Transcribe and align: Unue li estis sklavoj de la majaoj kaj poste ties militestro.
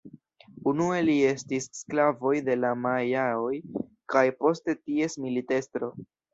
Unue 0.69 1.01
li 1.09 1.17
estis 1.31 1.67
sklavoj 1.81 2.33
de 2.49 2.57
la 2.63 2.73
majaoj 2.87 3.53
kaj 4.17 4.27
poste 4.43 4.79
ties 4.83 5.23
militestro. 5.29 5.95